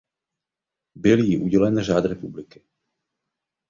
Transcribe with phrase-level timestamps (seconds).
[0.95, 2.61] Byl jí udělen Řád republiky.